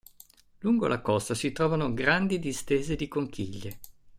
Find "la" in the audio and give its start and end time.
0.87-0.99